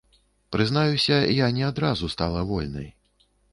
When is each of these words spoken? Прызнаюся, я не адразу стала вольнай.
Прызнаюся, 0.55 1.19
я 1.45 1.51
не 1.59 1.63
адразу 1.69 2.11
стала 2.17 2.41
вольнай. 2.51 2.93